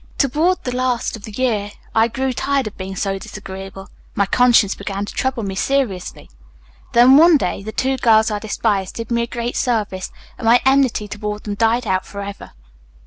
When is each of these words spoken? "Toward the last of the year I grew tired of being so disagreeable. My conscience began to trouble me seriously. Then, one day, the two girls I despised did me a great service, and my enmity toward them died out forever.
"Toward 0.17 0.63
the 0.63 0.75
last 0.75 1.15
of 1.15 1.25
the 1.25 1.31
year 1.31 1.69
I 1.93 2.07
grew 2.07 2.33
tired 2.33 2.65
of 2.65 2.75
being 2.75 2.95
so 2.95 3.19
disagreeable. 3.19 3.89
My 4.15 4.25
conscience 4.25 4.73
began 4.73 5.05
to 5.05 5.13
trouble 5.13 5.43
me 5.43 5.53
seriously. 5.53 6.27
Then, 6.93 7.17
one 7.17 7.37
day, 7.37 7.61
the 7.61 7.71
two 7.71 7.97
girls 7.97 8.31
I 8.31 8.39
despised 8.39 8.95
did 8.95 9.11
me 9.11 9.21
a 9.21 9.27
great 9.27 9.55
service, 9.55 10.11
and 10.39 10.45
my 10.47 10.59
enmity 10.65 11.07
toward 11.07 11.43
them 11.43 11.53
died 11.53 11.85
out 11.85 12.07
forever. 12.07 12.53